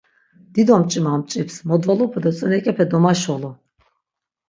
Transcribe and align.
Dido 0.53 0.75
mç̆ima 0.81 1.13
mç̆ips, 1.19 1.55
modvalupe 1.67 2.19
do 2.23 2.31
tzinek̆epe 2.35 2.85
domaşolu. 2.91 3.51